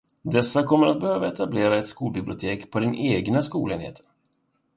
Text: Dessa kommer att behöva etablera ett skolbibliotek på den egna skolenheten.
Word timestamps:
Dessa 0.25 0.63
kommer 0.63 0.87
att 0.87 0.99
behöva 0.99 1.27
etablera 1.27 1.77
ett 1.77 1.87
skolbibliotek 1.87 2.71
på 2.71 2.79
den 2.79 2.95
egna 2.95 3.41
skolenheten. 3.41 4.05